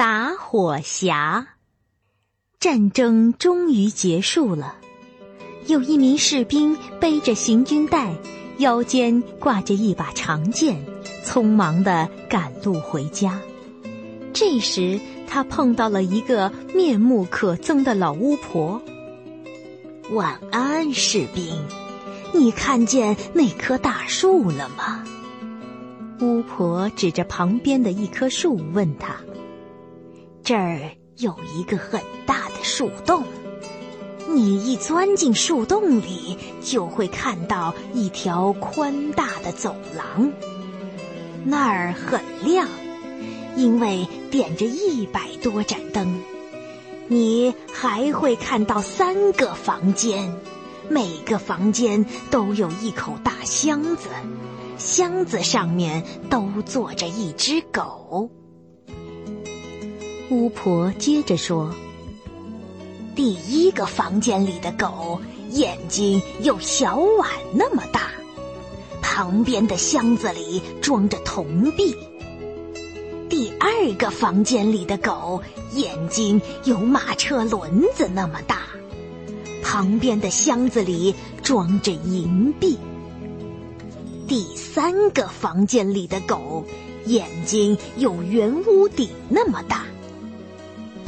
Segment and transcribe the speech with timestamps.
[0.00, 1.44] 打火匣。
[2.58, 4.76] 战争终于结束了，
[5.66, 8.14] 有一名士兵背着行军袋，
[8.56, 10.82] 腰间挂着一把长剑，
[11.22, 13.38] 匆忙的赶路回家。
[14.32, 18.80] 这时，他碰到了一个面目可憎的老巫婆。
[20.12, 21.62] 晚安，士兵，
[22.32, 25.04] 你看见那棵大树了吗？
[26.22, 29.14] 巫婆指着旁边的一棵树问他
[30.50, 30.80] ：“这儿
[31.18, 33.22] 有一个很大的树洞，
[34.26, 40.32] 你一钻进树洞里，就会看到一条宽大的走廊，
[41.44, 42.66] 那儿很亮，
[43.54, 46.20] 因为点着一百多盏灯。
[47.06, 50.34] 你还会看到三个房间，
[50.88, 54.08] 每个房间都有一口大箱子。”
[54.78, 58.28] 箱子上面都坐着一只狗。
[60.30, 61.74] 巫婆接着说
[63.16, 68.12] ：“第一个房间里的狗眼睛有小碗那么大，
[69.02, 71.96] 旁边的箱子里装着铜币。
[73.28, 78.62] 第二个房间里的狗眼睛有马车轮子那么大，
[79.64, 81.12] 旁边的箱子里
[81.42, 82.78] 装着银币。”
[84.28, 86.64] 第三个房间里的狗，
[87.06, 89.84] 眼睛有圆屋顶那么大，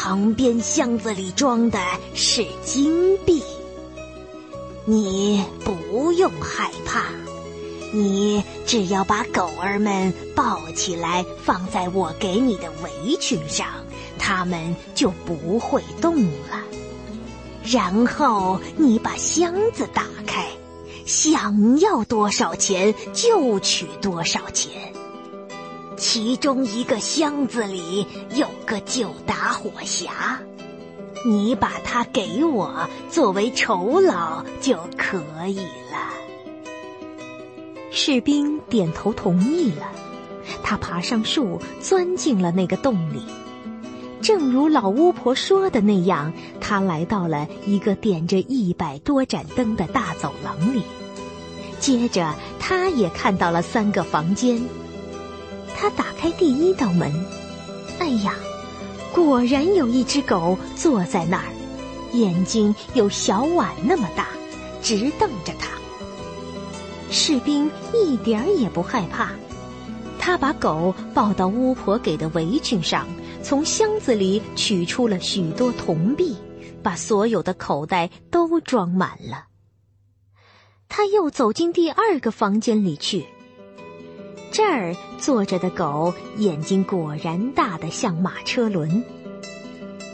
[0.00, 1.80] 旁边箱子里装的
[2.14, 3.42] 是金币。
[4.84, 7.02] 你不用害怕，
[7.92, 13.66] 你只要把狗儿们抱起来，放在我给你的围裙上，
[14.20, 16.62] 它们就不会动了。
[17.64, 20.46] 然后你把箱子打开。
[21.06, 24.92] 想要多少钱就取多少钱。
[25.98, 30.08] 其中一个箱子里有个旧打火匣，
[31.26, 35.18] 你把它给我作为酬劳就可
[35.48, 36.14] 以了。
[37.90, 39.90] 士兵点头同意了，
[40.62, 43.24] 他爬上树，钻进了那个洞里。
[44.20, 50.82] 正如老巫婆说的那样，他来到了一个点着一百多盏灯的大走廊里。
[51.80, 54.62] 接着，他也看到了三个房间。
[55.80, 57.24] 他打开第一道门，
[58.00, 58.34] 哎呀，
[59.14, 61.44] 果然有一只狗坐在那儿，
[62.14, 64.26] 眼睛有小碗那么大，
[64.82, 65.68] 直瞪着他。
[67.12, 69.30] 士兵一点儿也不害怕，
[70.18, 73.06] 他把狗抱到巫婆给的围裙上，
[73.40, 76.36] 从箱子里取出了许多铜币，
[76.82, 79.44] 把所有的口袋都装满了。
[80.88, 83.24] 他又走进第二个房间里去。
[84.58, 89.04] 这儿坐着的狗眼睛果然大得像马车轮。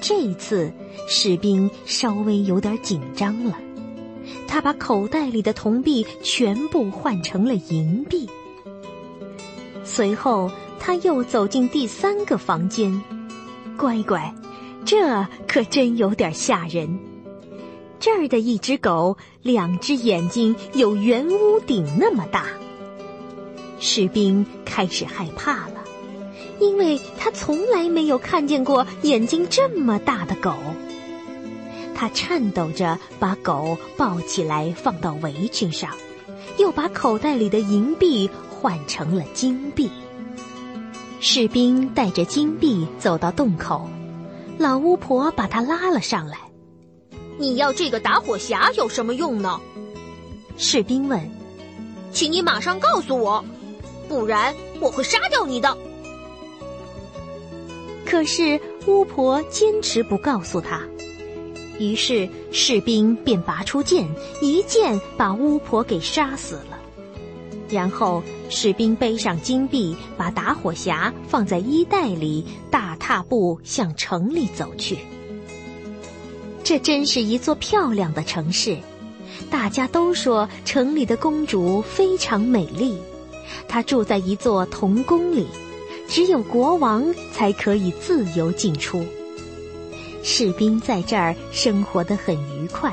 [0.02, 0.70] 这一次
[1.08, 3.58] 士兵稍微有点紧张了，
[4.46, 8.28] 他把口袋里的铜币全部换成了银币。
[9.82, 13.02] 随后他又走进第三个房间，
[13.78, 14.34] 乖乖，
[14.84, 16.98] 这可真有点吓人。
[17.98, 22.44] 这儿的一只狗，两只眼睛有圆屋顶那么大。
[23.86, 25.84] 士兵开始害怕了，
[26.58, 30.54] 因为他从来没有看见过眼睛这么大的狗。
[31.94, 35.90] 他颤抖着把狗抱起来，放到围裙上，
[36.56, 39.90] 又把口袋里的银币换成了金币。
[41.20, 43.86] 士兵带着金币走到洞口，
[44.56, 46.38] 老巫婆把他拉了上来。
[47.36, 49.60] 你要这个打火匣有什么用呢？
[50.56, 51.20] 士兵问。
[52.12, 53.44] 请你马上告诉我，
[54.14, 55.76] 不然我会杀掉你的。
[58.06, 60.80] 可是巫婆坚持不告诉他，
[61.80, 64.08] 于是士兵便拔出剑，
[64.40, 66.78] 一剑把巫婆给杀死了。
[67.68, 74.98] 然后士兵背上金币，把打火匣放在衣袋里，大踏步向城里走去。
[76.62, 78.78] 这真是一座漂亮的城市，
[79.50, 82.96] 大家都说城里的公主非常美丽。
[83.68, 85.46] 他住在一座铜宫里，
[86.08, 89.04] 只有国王才可以自由进出。
[90.22, 92.92] 士兵在这儿生活得很愉快，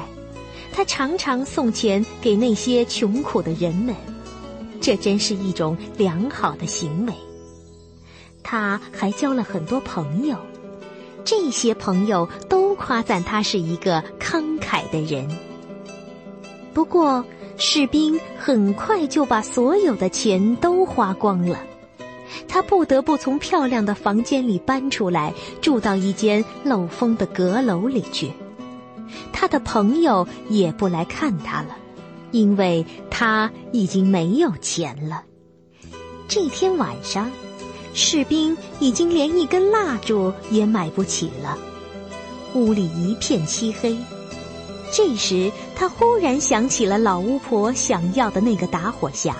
[0.73, 3.95] 他常常送钱给那些穷苦的人们，
[4.81, 7.13] 这真是一种良好的行为。
[8.43, 10.35] 他还交了很多朋友。
[11.23, 15.29] 这些朋友都夸赞他是一个慷慨的人。
[16.73, 17.23] 不过，
[17.63, 21.63] 士兵很快就把所有的钱都花光了。
[22.47, 25.31] 他不得不从漂亮的房间里搬出来，
[25.61, 28.31] 住到一间漏风的阁楼里去。
[29.31, 31.77] 他的朋友也不来看他了，
[32.31, 35.23] 因为他已经没有钱了。
[36.27, 37.29] 这天晚上，
[37.93, 41.55] 士兵已经连一根蜡烛也买不起了，
[42.55, 43.95] 屋里一片漆黑。
[44.91, 49.33] 这时，他忽然想起了老巫婆想要的那个打火匣。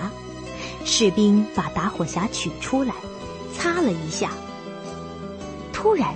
[0.86, 2.95] 士兵把打火匣取出来，
[3.53, 4.31] 擦了一下。
[5.74, 6.15] 突然，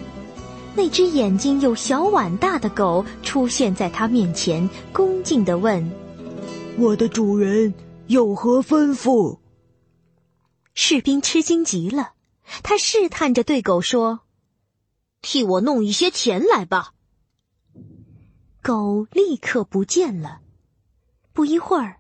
[0.74, 5.92] 那只眼睛有小碗大的狗出现在他面前，恭敬地问
[6.80, 7.74] ：“我的主人
[8.08, 9.38] 有何吩咐？”
[10.74, 12.14] 士兵吃惊极了，
[12.64, 14.22] 他试探着对狗说
[15.22, 16.94] ：“替我弄一些钱来吧。”
[18.66, 20.40] 狗立刻不见了。
[21.34, 21.98] 不一会儿。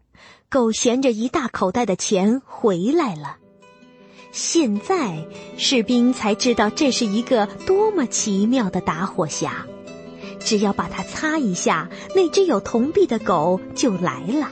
[0.49, 3.37] 狗衔着一大口袋的钱回来了。
[4.31, 5.27] 现在
[5.57, 9.51] 士兵才知道这是一个多么奇妙的打火匣，
[10.39, 14.47] 只要把它擦一下，那只有铜币的狗就来了；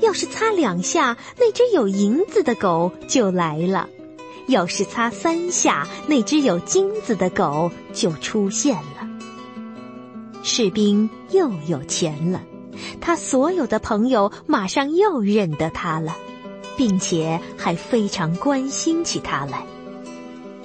[0.00, 3.86] 要是擦两下，那只有银子的狗就来了；
[4.46, 8.93] 要是擦三下，那只有金子的狗就出现了。
[10.46, 12.42] 士兵又有钱了。
[13.00, 16.14] 他所有的朋友马上又认得他了，
[16.76, 19.64] 并且还非常关心起他来。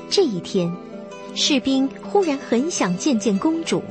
[0.10, 0.70] 这一天，
[1.34, 3.82] 士兵忽然很想见见公主，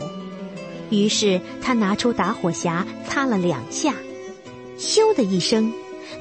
[0.90, 3.94] 于是他拿出打火匣擦了两下，
[4.76, 5.72] 咻的一声，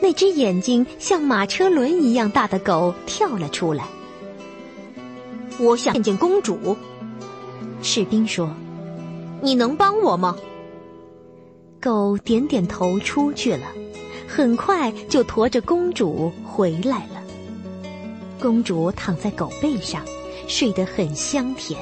[0.02, 3.84] 那只眼睛像马车轮一样大的狗跳了出来。
[5.60, 6.78] 我想见见公主，
[7.82, 8.50] 士兵说
[9.42, 10.36] ：“你能帮我吗？”
[11.80, 13.68] 狗点点头，出去了。
[14.28, 17.24] 很快就驮着公主回来了。
[18.40, 20.04] 公主躺在狗背上，
[20.48, 21.80] 睡得很香甜。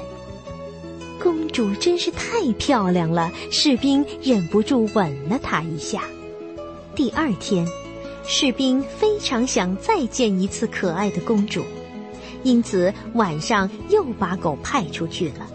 [1.21, 6.03] 公主真是太漂亮了，士兵忍不住吻了她一下。
[6.93, 7.67] 第二天，
[8.27, 11.63] 士兵非常想再见一次可爱的公主，
[12.43, 15.47] 因此晚上又把狗派出去了。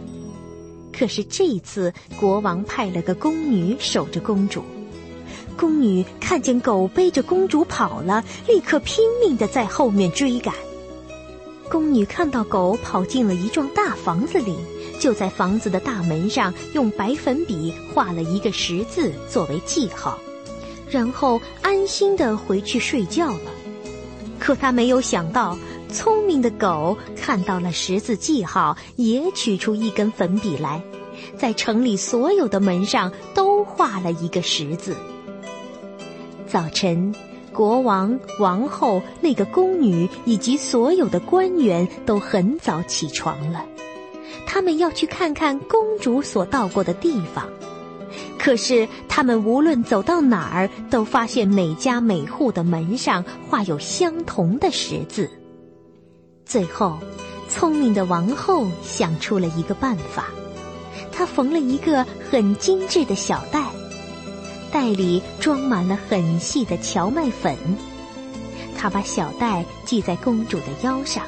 [1.01, 4.63] 可是这一次，国王派了个宫女守着公主。
[5.57, 10.55] 宫女看见狗背着公主跑了，立刻拼命的在后面追赶。
[11.71, 14.55] 宫女看到狗跑进了一幢大房子里，
[15.01, 20.19] 就在房子的大门上用白粉笔画了一个十字作为记号，
[20.91, 23.51] 然后安心的回去睡觉了。
[24.39, 25.57] 可她没有想到。
[25.93, 30.81] 聪明的狗看到了十字记号，也取出一根粉笔来，
[31.37, 34.97] 在城里所有的门上都画了一个十字。
[36.47, 37.15] 早晨，
[37.53, 43.65] 国王、王后、那个宫女以及所有的官员都很早起床了，
[44.47, 47.49] 他们要去看看公主所到过的地方。
[48.37, 55.31] 可是，他们无论走到哪儿，都发现每家每户的门上画有相同的十字。
[56.45, 56.99] 最后，
[57.49, 60.27] 聪明的王后想出了一个办法，
[61.21, 63.63] 他缝了一个很精致的小袋，
[64.73, 67.55] 袋里装满了很细的荞麦粉。
[68.75, 71.23] 他把小袋系在公主的腰上，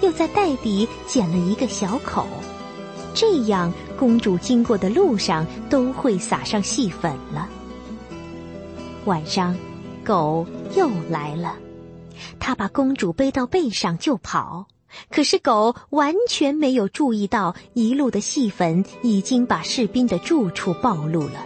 [0.00, 2.26] 又在袋底剪了一个小口，
[3.14, 7.48] 这样公主经过的路上都会撒上细粉了。
[9.04, 9.56] 晚上，
[10.02, 11.54] 狗又来了。
[12.40, 14.66] 他把公主背到背上就跑，
[15.10, 21.44] 可是狗完全没有注意到一路的细粉已经把士兵的住处暴露了。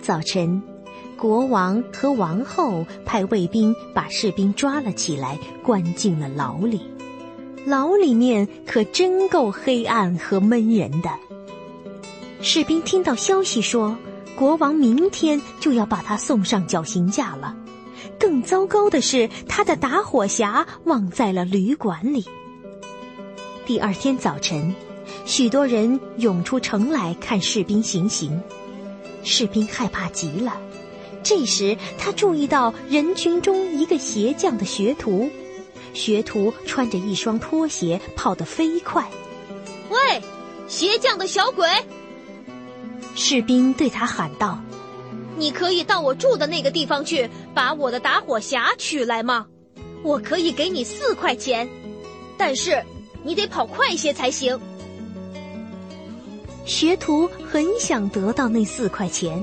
[0.00, 0.62] 早晨，
[1.16, 6.80] 国王和王后派卫兵把士兵抓了起来，关进了牢里。
[7.66, 11.10] 牢里面可真够黑暗和闷人的。
[12.40, 13.94] 士兵听到消息说，
[14.36, 17.54] 国王明天就要把他送上绞刑架了。
[18.18, 22.24] 更糟糕的是，他的打火匣忘在了旅馆里。
[23.64, 24.74] 第二天早晨，
[25.24, 28.40] 许多人涌出城来看士兵行刑，
[29.22, 30.60] 士兵害怕极了。
[31.22, 35.28] 这时，他注意到人群中一个鞋匠的学徒，
[35.92, 39.06] 学徒穿着一双拖鞋，跑得飞快。
[39.90, 40.22] 喂，
[40.66, 41.68] 鞋匠的小鬼！
[43.14, 44.58] 士兵对他喊道。
[45.38, 49.46] 你可以到我住的那个地方去，把我的打火匣取来吗？
[50.02, 51.68] 我可以给你四块钱，
[52.36, 52.84] 但是
[53.22, 54.58] 你得跑快些才行。
[56.64, 59.42] 学徒很想得到那四块钱，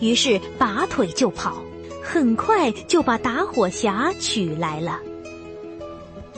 [0.00, 1.62] 于是拔腿就跑，
[2.02, 4.98] 很快就把打火匣取来了。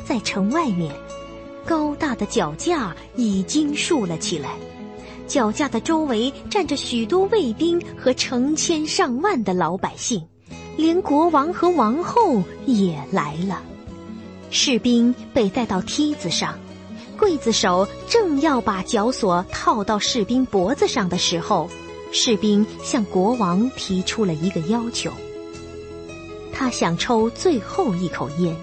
[0.04, 0.92] 在城外面，
[1.64, 4.50] 高大的脚架已经竖了起来，
[5.30, 10.20] 脚架的周围站着许多卫兵和成千上万的老百姓，
[10.76, 13.62] 连国王和王后也来了。
[14.50, 16.58] 士兵被带到梯子上，
[17.16, 21.70] 刽子手正要把绞索套到士兵脖子上的时候，
[22.10, 25.12] 士兵向国王提出了一个要求。
[26.52, 28.56] 他想抽最后一口烟。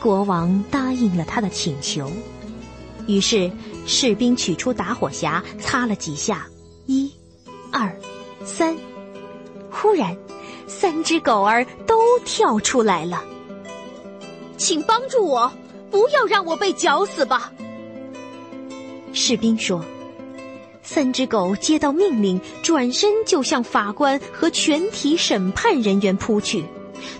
[0.00, 2.10] 国王答应了他的请求，
[3.06, 3.52] 于是
[3.86, 6.46] 士兵取出打火匣，擦了几下，
[6.86, 7.12] 一、
[7.70, 7.94] 二、
[8.44, 8.76] 三，
[9.70, 10.16] 忽然，
[10.66, 13.22] 三只狗儿都跳出来了。
[14.56, 15.52] 请帮助我，
[15.90, 17.52] 不要让我被绞死吧！
[19.12, 19.84] 士兵说。
[20.84, 26.64] 三只狗接到命令，转身就向法官和全体审判人员扑去。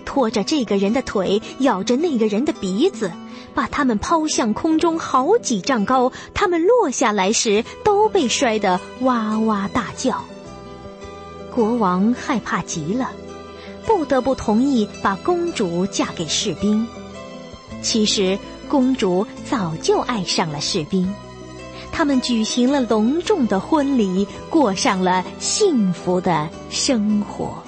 [0.05, 3.11] 拖着这个人的腿，咬着那个人的鼻子，
[3.53, 6.11] 把他们抛向空中好几丈高。
[6.33, 10.23] 他们落下来时，都被摔得哇哇大叫。
[11.53, 13.11] 国王害怕极了，
[13.85, 16.85] 不得不同意把公主嫁给士兵。
[17.81, 21.13] 其实，公主早就爱上了士兵，
[21.91, 27.62] 他们举行了隆重的婚礼，过上了幸福的生活。